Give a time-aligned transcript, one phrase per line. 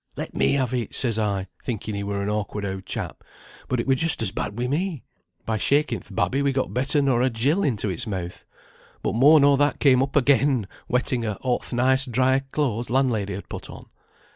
[0.15, 3.23] 'Let me have it,' says I, thinking he were an awkward oud chap.
[3.67, 5.03] But it were just as bad wi' me.
[5.45, 8.43] By shaking th' babby we got better nor a gill into its mouth,
[9.03, 13.47] but more nor that came up again, wetting a' th' nice dry clothes landlady had
[13.47, 13.89] put on.